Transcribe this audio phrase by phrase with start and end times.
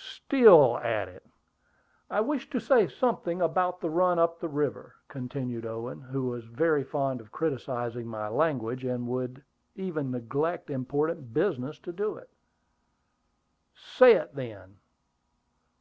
[0.00, 1.26] "Still at it!"
[2.08, 6.44] "I wish to say something about the run up the river," continued Owen, who was
[6.44, 9.42] very fond of criticising my language, and would
[9.74, 12.30] even neglect important business to do it.
[13.74, 14.76] "Say it, then."